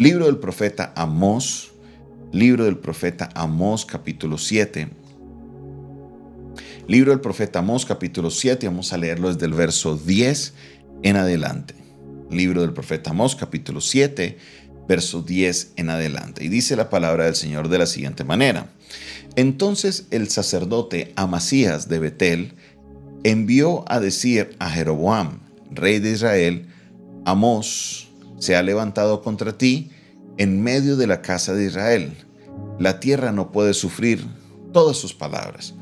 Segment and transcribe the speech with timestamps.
[0.00, 1.72] Libro del profeta Amós,
[2.32, 4.88] libro del profeta Amós capítulo 7.
[6.88, 10.54] Libro del profeta Amós capítulo 7, vamos a leerlo desde el verso 10
[11.02, 11.74] en adelante.
[12.30, 14.38] Libro del profeta Amós capítulo 7,
[14.88, 16.46] verso 10 en adelante.
[16.46, 18.70] Y dice la palabra del Señor de la siguiente manera.
[19.36, 22.54] Entonces el sacerdote Amasías de Betel
[23.22, 25.40] envió a decir a Jeroboam,
[25.70, 26.68] rey de Israel,
[27.26, 28.09] Amós
[28.40, 29.90] se ha levantado contra ti
[30.36, 32.12] en medio de la casa de Israel.
[32.80, 34.26] La tierra no puede sufrir
[34.72, 35.74] todas sus palabras,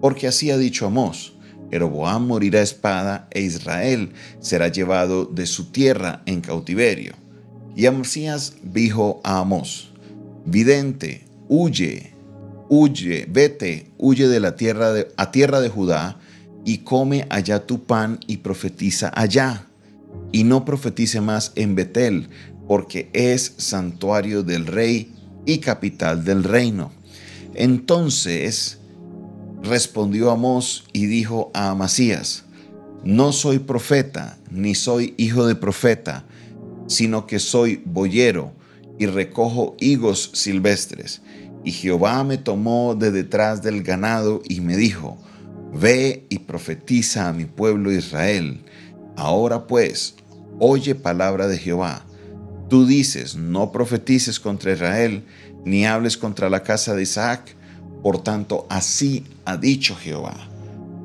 [0.00, 1.34] porque así ha dicho Amós,
[1.70, 7.12] Jeroboam morirá espada e Israel será llevado de su tierra en cautiverio.
[7.76, 9.92] Y Amasías dijo a Amós,
[10.44, 12.14] vidente, huye,
[12.68, 16.18] huye, vete, huye de la tierra de, a tierra de Judá
[16.64, 19.67] y come allá tu pan y profetiza allá.
[20.32, 22.28] Y no profetice más en Betel,
[22.66, 25.12] porque es santuario del rey
[25.46, 26.92] y capital del reino.
[27.54, 28.78] Entonces
[29.62, 32.44] respondió Amós y dijo a Amasías,
[33.04, 36.24] no soy profeta, ni soy hijo de profeta,
[36.88, 38.52] sino que soy boyero
[38.98, 41.22] y recojo higos silvestres.
[41.64, 45.18] Y Jehová me tomó de detrás del ganado y me dijo,
[45.72, 48.64] Ve y profetiza a mi pueblo Israel.
[49.18, 50.14] Ahora pues,
[50.60, 52.06] oye palabra de Jehová.
[52.68, 55.24] Tú dices, no profetices contra Israel,
[55.64, 57.56] ni hables contra la casa de Isaac.
[58.04, 60.36] Por tanto, así ha dicho Jehová.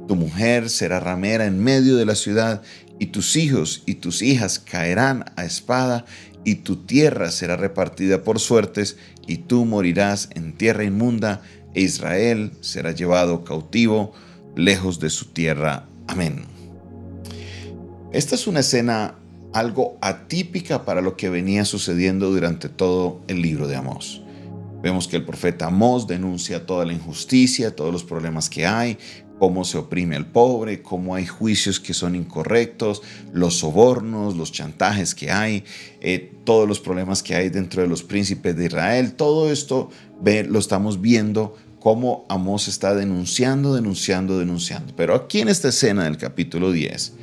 [0.08, 2.62] Tu mujer será ramera en medio de la ciudad,
[3.00, 6.06] y tus hijos y tus hijas caerán a espada,
[6.44, 11.42] y tu tierra será repartida por suertes, y tú morirás en tierra inmunda,
[11.74, 14.14] e Israel será llevado cautivo
[14.56, 15.88] lejos de su tierra.
[16.08, 16.53] Amén.
[18.14, 19.16] Esta es una escena
[19.54, 24.22] algo atípica para lo que venía sucediendo durante todo el libro de Amós.
[24.84, 29.00] Vemos que el profeta Amós denuncia toda la injusticia, todos los problemas que hay,
[29.40, 35.16] cómo se oprime al pobre, cómo hay juicios que son incorrectos, los sobornos, los chantajes
[35.16, 35.64] que hay,
[36.00, 39.14] eh, todos los problemas que hay dentro de los príncipes de Israel.
[39.14, 39.90] Todo esto
[40.24, 44.94] lo estamos viendo cómo Amós está denunciando, denunciando, denunciando.
[44.96, 47.14] Pero aquí en esta escena del capítulo 10,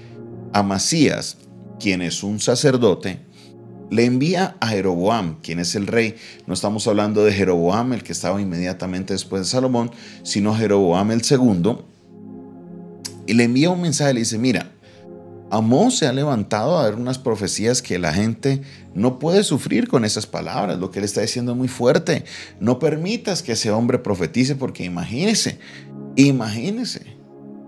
[0.52, 1.38] Amasías,
[1.78, 3.20] quien es un sacerdote,
[3.90, 6.14] le envía a Jeroboam, quien es el rey.
[6.46, 9.90] No estamos hablando de Jeroboam, el que estaba inmediatamente después de Salomón,
[10.22, 11.86] sino Jeroboam el segundo.
[13.26, 14.70] Y le envía un mensaje, le dice, mira,
[15.50, 18.62] Amós se ha levantado a ver unas profecías que la gente
[18.94, 20.78] no puede sufrir con esas palabras.
[20.78, 22.24] Lo que él está diciendo es muy fuerte.
[22.60, 25.58] No permitas que ese hombre profetice porque imagínese,
[26.14, 27.16] imagínese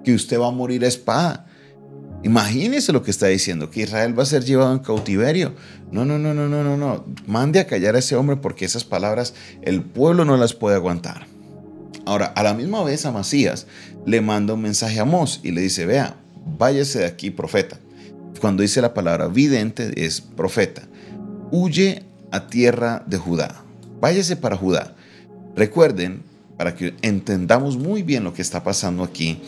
[0.04, 1.46] que usted va a morir a espada.
[2.24, 5.54] Imagínese lo que está diciendo, que Israel va a ser llevado en cautiverio.
[5.90, 7.04] No, no, no, no, no, no, no.
[7.26, 11.26] Mande a callar a ese hombre porque esas palabras el pueblo no las puede aguantar.
[12.04, 13.66] Ahora, a la misma vez Amasías
[14.06, 16.16] le manda un mensaje a Amós y le dice, vea,
[16.58, 17.78] váyase de aquí, profeta.
[18.40, 20.82] Cuando dice la palabra vidente es profeta.
[21.50, 23.62] Huye a tierra de Judá.
[24.00, 24.94] Váyase para Judá.
[25.54, 26.22] Recuerden,
[26.56, 29.40] para que entendamos muy bien lo que está pasando aquí,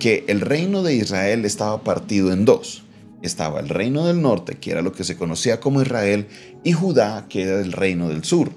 [0.00, 2.82] que el reino de Israel estaba partido en dos.
[3.22, 6.26] Estaba el reino del norte, que era lo que se conocía como Israel,
[6.64, 8.50] y Judá, que era el reino del sur.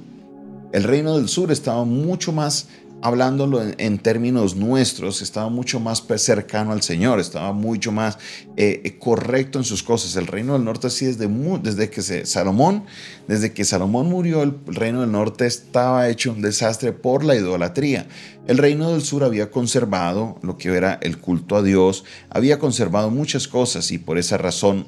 [0.71, 2.67] El reino del sur estaba mucho más
[3.03, 8.17] hablándolo en, términos nuestros, estaba mucho más cercano al Señor, estaba mucho más
[8.55, 10.15] eh, eh, correcto en sus cosas.
[10.15, 11.27] El reino del norte sí desde,
[11.61, 12.85] desde que Salomón,
[13.27, 18.07] desde que Salomón murió, el reino del norte estaba hecho un desastre por la idolatría.
[18.47, 23.09] El reino del sur había conservado lo que era el culto a Dios, había conservado
[23.09, 24.87] muchas cosas y por esa razón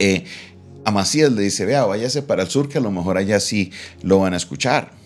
[0.00, 0.24] eh,
[0.84, 3.70] Amasías le dice, vea, váyase para el sur que a lo mejor allá sí
[4.02, 5.00] lo van a escuchar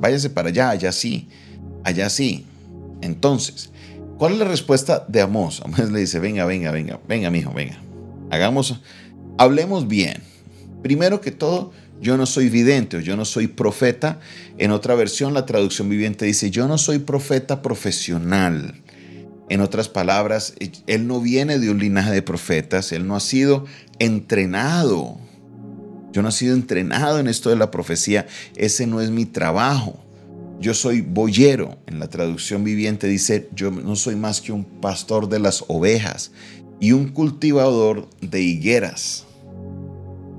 [0.00, 1.28] váyase para allá, allá sí,
[1.84, 2.46] allá sí.
[3.02, 3.70] Entonces,
[4.18, 5.60] ¿cuál es la respuesta de Amós?
[5.64, 7.78] Amós le dice, venga, venga, venga, venga, mijo, venga.
[8.30, 8.80] Hagamos,
[9.38, 10.22] hablemos bien.
[10.82, 14.18] Primero que todo, yo no soy vidente o yo no soy profeta.
[14.56, 18.74] En otra versión, la traducción viviente dice, yo no soy profeta profesional.
[19.50, 20.54] En otras palabras,
[20.86, 23.66] él no viene de un linaje de profetas, él no ha sido
[23.98, 25.18] entrenado
[26.12, 28.26] yo no he sido entrenado en esto de la profecía,
[28.56, 29.98] ese no es mi trabajo.
[30.60, 35.28] Yo soy boyero, en la traducción viviente dice, yo no soy más que un pastor
[35.28, 36.32] de las ovejas
[36.80, 39.24] y un cultivador de higueras.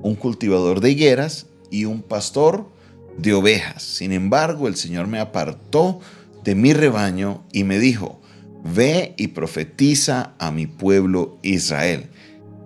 [0.04, 2.70] Un cultivador de higueras y un pastor
[3.18, 3.82] de ovejas.
[3.82, 6.00] Sin embargo, el Señor me apartó
[6.44, 8.22] de mi rebaño y me dijo,
[8.64, 12.10] ve y profetiza a mi pueblo Israel.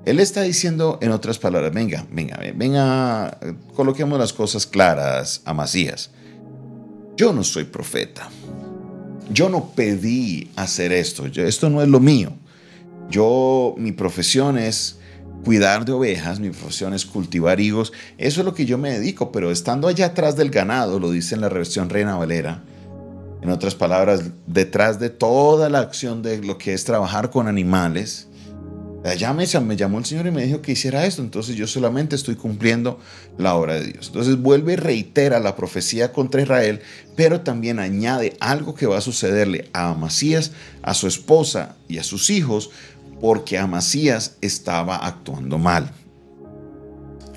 [0.05, 3.39] Él está diciendo, en otras palabras, venga, venga, venga,
[3.75, 6.11] coloquemos las cosas claras, a Amasías.
[7.17, 8.29] Yo no soy profeta.
[9.31, 11.25] Yo no pedí hacer esto.
[11.25, 12.33] esto no es lo mío.
[13.09, 14.99] Yo, mi profesión es
[15.43, 17.91] cuidar de ovejas, mi profesión es cultivar higos.
[18.19, 21.33] Eso es lo que yo me dedico, pero estando allá atrás del ganado, lo dice
[21.33, 22.63] en la versión Reina Valera,
[23.41, 28.27] en otras palabras, detrás de toda la acción de lo que es trabajar con animales,
[29.05, 32.35] Allá me, llamó el Señor y me dijo que hiciera esto, entonces yo solamente estoy
[32.35, 32.99] cumpliendo
[33.37, 34.07] la obra de Dios.
[34.07, 36.81] Entonces vuelve y reitera la profecía contra Israel,
[37.15, 42.03] pero también añade algo que va a sucederle a Amasías, a su esposa y a
[42.03, 42.71] sus hijos,
[43.21, 45.91] porque Amasías estaba actuando mal.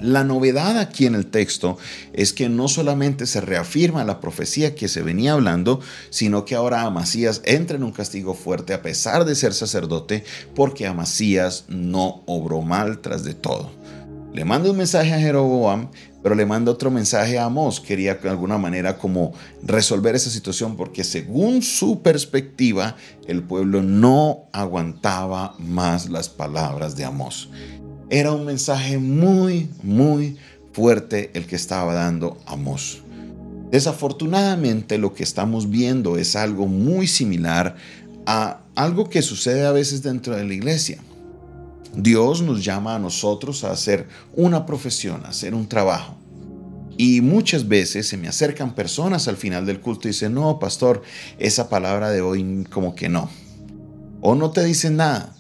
[0.01, 1.77] La novedad aquí en el texto
[2.13, 5.81] es que no solamente se reafirma la profecía que se venía hablando,
[6.11, 10.25] sino que ahora Amasías entra en un castigo fuerte a pesar de ser sacerdote,
[10.55, 13.73] porque Amasías no obró mal tras de todo.
[14.33, 15.89] Le manda un mensaje a Jeroboam,
[16.23, 17.81] pero le manda otro mensaje a Amós.
[17.81, 22.95] Quería de alguna manera como resolver esa situación porque según su perspectiva,
[23.27, 27.49] el pueblo no aguantaba más las palabras de Amós.
[28.11, 30.37] Era un mensaje muy, muy
[30.73, 33.03] fuerte el que estaba dando Amós.
[33.71, 37.77] Desafortunadamente lo que estamos viendo es algo muy similar
[38.25, 40.99] a algo que sucede a veces dentro de la iglesia.
[41.95, 46.17] Dios nos llama a nosotros a hacer una profesión, a hacer un trabajo.
[46.97, 51.03] Y muchas veces se me acercan personas al final del culto y dicen, no, pastor,
[51.39, 53.29] esa palabra de hoy como que no.
[54.21, 55.38] O no te dicen nada.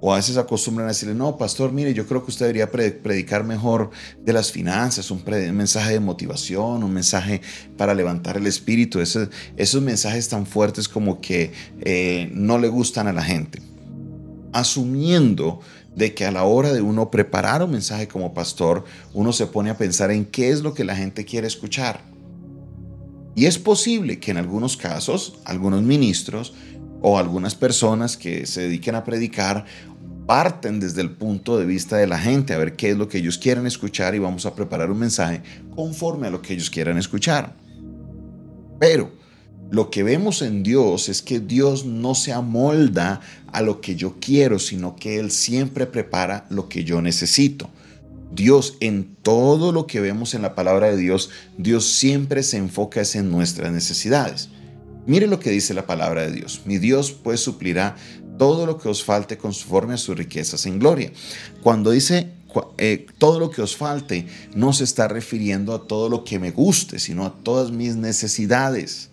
[0.00, 3.44] O a veces acostumbran a decirle, no, pastor, mire, yo creo que usted debería predicar
[3.44, 3.90] mejor
[4.22, 7.42] de las finanzas, un, mensaje de motivación, un mensaje
[7.76, 9.00] para levantar el espíritu.
[9.00, 13.60] Esos, esos mensajes tan fuertes como que eh, no le gustan a la gente.
[14.52, 15.60] Asumiendo
[15.94, 19.70] de que a la hora de uno preparar un mensaje como pastor, uno se pone
[19.70, 22.00] a pensar en qué es lo que la gente quiere escuchar.
[23.34, 26.54] Y es posible que en algunos casos, algunos ministros
[27.02, 29.64] o algunas personas que se dediquen a predicar
[30.30, 33.18] parten desde el punto de vista de la gente, a ver qué es lo que
[33.18, 35.42] ellos quieren escuchar y vamos a preparar un mensaje
[35.74, 37.56] conforme a lo que ellos quieran escuchar.
[38.78, 39.10] Pero
[39.72, 44.18] lo que vemos en Dios es que Dios no se amolda a lo que yo
[44.20, 47.68] quiero, sino que Él siempre prepara lo que yo necesito.
[48.30, 53.02] Dios en todo lo que vemos en la palabra de Dios, Dios siempre se enfoca
[53.14, 54.48] en nuestras necesidades.
[55.06, 56.62] Mire lo que dice la palabra de Dios.
[56.66, 57.96] Mi Dios pues suplirá
[58.40, 61.12] todo lo que os falte conforme a sus riquezas en gloria.
[61.62, 62.30] Cuando dice
[62.78, 66.50] eh, todo lo que os falte, no se está refiriendo a todo lo que me
[66.50, 69.10] guste, sino a todas mis necesidades,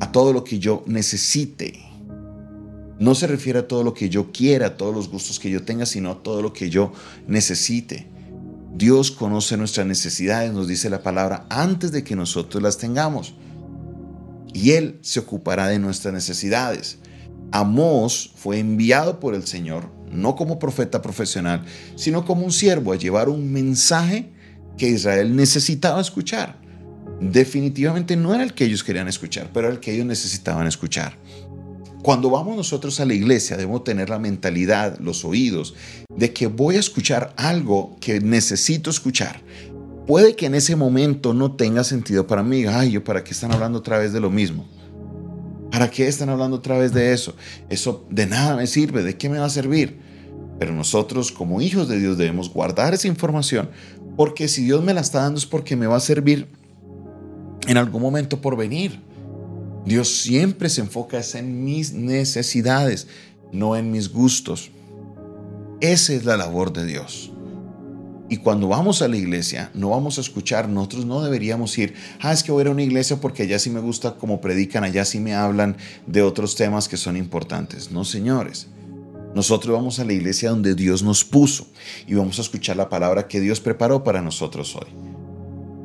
[0.00, 1.80] a todo lo que yo necesite.
[2.98, 5.62] No se refiere a todo lo que yo quiera, a todos los gustos que yo
[5.62, 6.92] tenga, sino a todo lo que yo
[7.28, 8.08] necesite.
[8.74, 13.34] Dios conoce nuestras necesidades, nos dice la palabra, antes de que nosotros las tengamos.
[14.52, 16.98] Y Él se ocupará de nuestras necesidades.
[17.52, 21.64] Amós fue enviado por el Señor, no como profeta profesional,
[21.96, 24.30] sino como un siervo a llevar un mensaje
[24.76, 26.58] que Israel necesitaba escuchar.
[27.20, 31.16] Definitivamente no era el que ellos querían escuchar, pero era el que ellos necesitaban escuchar.
[32.02, 35.74] Cuando vamos nosotros a la iglesia debemos tener la mentalidad, los oídos,
[36.14, 39.40] de que voy a escuchar algo que necesito escuchar.
[40.06, 42.64] Puede que en ese momento no tenga sentido para mí.
[42.66, 44.68] Ay, yo para qué están hablando otra vez de lo mismo.
[45.76, 47.34] ¿Para qué están hablando otra vez de eso?
[47.68, 49.98] Eso de nada me sirve, ¿de qué me va a servir?
[50.58, 53.68] Pero nosotros como hijos de Dios debemos guardar esa información
[54.16, 56.48] porque si Dios me la está dando es porque me va a servir
[57.68, 59.02] en algún momento por venir.
[59.84, 63.06] Dios siempre se enfoca en mis necesidades,
[63.52, 64.70] no en mis gustos.
[65.82, 67.34] Esa es la labor de Dios.
[68.28, 72.32] Y cuando vamos a la iglesia, no vamos a escuchar, nosotros no deberíamos ir, ah,
[72.32, 74.82] es que voy a ir a una iglesia porque allá sí me gusta como predican,
[74.82, 77.92] allá sí me hablan de otros temas que son importantes.
[77.92, 78.66] No, señores.
[79.34, 81.66] Nosotros vamos a la iglesia donde Dios nos puso
[82.06, 84.88] y vamos a escuchar la palabra que Dios preparó para nosotros hoy.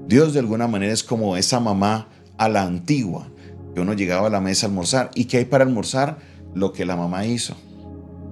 [0.07, 2.07] Dios de alguna manera es como esa mamá
[2.37, 3.27] a la antigua,
[3.75, 6.17] que uno llegaba a la mesa a almorzar y que hay para almorzar
[6.55, 7.55] lo que la mamá hizo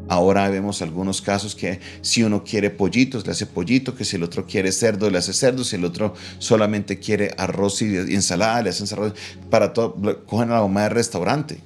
[0.10, 4.24] Ahora vemos algunos casos que si uno quiere pollitos, le hace pollito, que si el
[4.24, 8.72] otro quiere cerdo, le hace cerdo, si el otro solamente quiere arroz y ensalada, le
[8.72, 9.14] hacen arroz.
[9.52, 11.60] Para todo, cogen a la mamá del restaurante.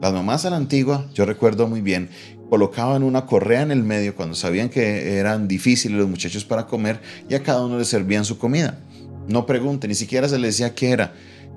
[0.00, 2.08] Las mamás a la antigua, yo recuerdo muy bien,
[2.48, 7.02] colocaban una correa en el medio cuando sabían que eran difíciles los muchachos para comer
[7.28, 8.78] y a cada uno le servían su comida.
[9.28, 11.12] No pregunte, ni siquiera se le decía qué era.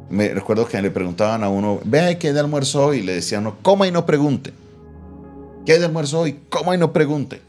[0.10, 3.46] Me recuerdo que le preguntaban a uno, vea qué de almuerzo hoy, y le decían,
[3.46, 4.52] no, coma y no pregunte.
[5.66, 6.40] ¿Qué hay de almuerzo hoy?
[6.50, 7.42] ¿Cómo y no pregunte?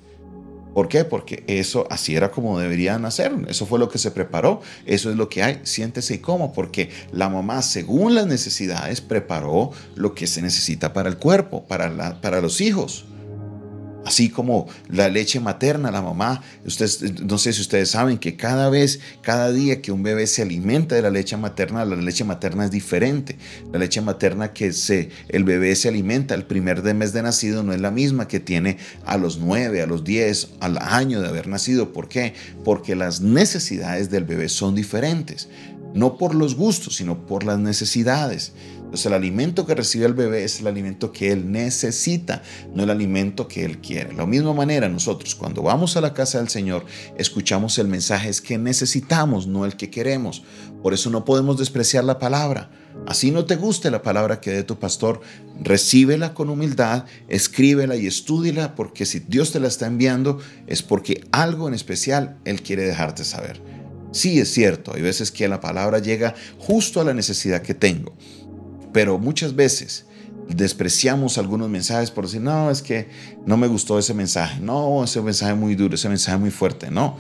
[0.73, 1.05] ¿Por qué?
[1.05, 3.33] Porque eso así era como deberían hacer.
[3.49, 4.61] Eso fue lo que se preparó.
[4.87, 5.61] Eso es lo que hay.
[5.65, 6.53] Siéntese y cómo.
[6.53, 12.21] Porque la mamá, según las necesidades, preparó lo que se necesita para el cuerpo, para,
[12.21, 13.05] para los hijos.
[14.05, 18.69] Así como la leche materna, la mamá, ustedes, no sé si ustedes saben que cada
[18.69, 22.67] vez, cada día que un bebé se alimenta de la leche materna, la leche materna
[22.67, 23.37] es diferente.
[23.73, 27.73] La leche materna que se, el bebé se alimenta el primer mes de nacido no
[27.73, 31.47] es la misma que tiene a los 9, a los 10, al año de haber
[31.47, 31.93] nacido.
[31.93, 32.35] ¿Por qué?
[32.65, 35.49] Porque las necesidades del bebé son diferentes.
[35.95, 38.53] No por los gustos, sino por las necesidades.
[38.95, 42.43] Entonces el alimento que recibe el bebé es el alimento que él necesita,
[42.77, 44.11] no el alimento que él quiere.
[44.11, 46.87] De la misma manera nosotros cuando vamos a la casa del Señor
[47.19, 50.45] escuchamos el mensaje es que necesitamos, no el que queremos.
[50.81, 52.71] Por eso no podemos despreciar la palabra.
[53.05, 55.23] Así no te guste la palabra que dé tu pastor,
[55.61, 61.25] recíbela con humildad, escríbela y estúdiela, porque si Dios te la está enviando es porque
[61.33, 63.61] algo en especial Él quiere dejarte saber.
[64.13, 68.15] Sí es cierto, hay veces que la palabra llega justo a la necesidad que tengo.
[68.95, 70.07] Pero muchas veces
[70.49, 73.09] despreciamos algunos mensajes por decir, no, es que
[73.45, 77.17] no me gustó ese mensaje, no, ese mensaje muy duro, ese mensaje muy fuerte, no.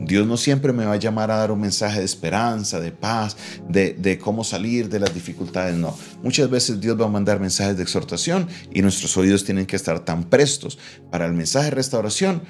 [0.00, 3.36] Dios no siempre me va a llamar a dar un mensaje de esperanza, de paz,
[3.68, 5.94] de, de, cómo salir de las dificultades, no.
[6.22, 10.00] Muchas veces Dios va a mandar mensajes de exhortación y nuestros oídos tienen que estar
[10.00, 10.78] tan prestos
[11.10, 12.40] para el mensaje de restauración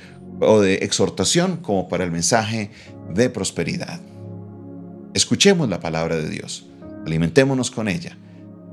[0.41, 2.71] o de exhortación como para el mensaje
[3.13, 3.99] de prosperidad.
[5.15, 6.67] Escuchemos la palabra de Dios,
[7.05, 8.17] alimentémonos con ella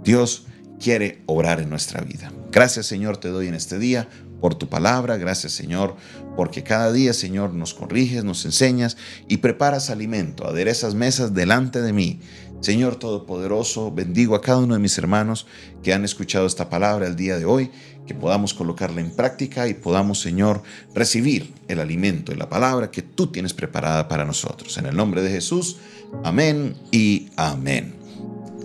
[0.05, 0.45] Dios
[0.79, 2.31] quiere obrar en nuestra vida.
[2.51, 4.07] Gracias Señor te doy en este día
[4.39, 5.17] por tu palabra.
[5.17, 5.95] Gracias Señor
[6.35, 8.97] porque cada día Señor nos corriges, nos enseñas
[9.27, 12.19] y preparas alimento, aderezas mesas delante de mí.
[12.61, 15.47] Señor Todopoderoso, bendigo a cada uno de mis hermanos
[15.83, 17.71] que han escuchado esta palabra el día de hoy,
[18.07, 20.61] que podamos colocarla en práctica y podamos, Señor,
[20.93, 24.77] recibir el alimento y la palabra que tú tienes preparada para nosotros.
[24.77, 25.77] En el nombre de Jesús,
[26.23, 28.04] amén y amén.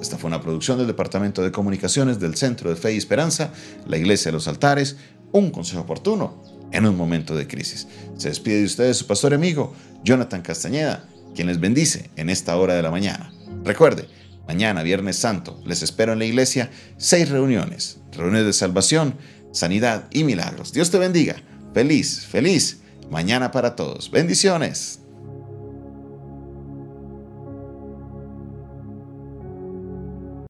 [0.00, 3.52] Esta fue una producción del Departamento de Comunicaciones del Centro de Fe y Esperanza,
[3.86, 4.96] la Iglesia de los Altares,
[5.32, 6.42] un consejo oportuno
[6.72, 7.86] en un momento de crisis.
[8.16, 12.74] Se despide de ustedes su pastor amigo, Jonathan Castañeda, quien les bendice en esta hora
[12.74, 13.32] de la mañana.
[13.62, 14.08] Recuerde,
[14.48, 19.16] mañana, Viernes Santo, les espero en la iglesia seis reuniones, reuniones de salvación,
[19.52, 20.72] sanidad y milagros.
[20.72, 21.36] Dios te bendiga.
[21.74, 22.80] Feliz, feliz
[23.10, 24.10] mañana para todos.
[24.10, 25.00] Bendiciones.